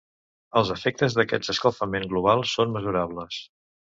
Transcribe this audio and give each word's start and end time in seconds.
Els 0.61 0.71
efectes 0.75 1.17
d'aquest 1.19 1.51
escalfament 1.53 2.09
global 2.15 2.43
són 2.55 2.75
mesurables. 2.79 3.41